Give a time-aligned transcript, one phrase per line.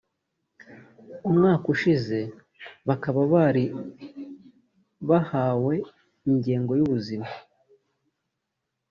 [1.29, 2.19] umwaka ushize
[2.87, 3.65] bakaba bari
[5.09, 5.73] bahawe
[6.29, 7.27] ingingo y’ubuzima